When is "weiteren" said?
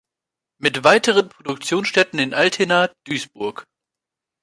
0.83-1.29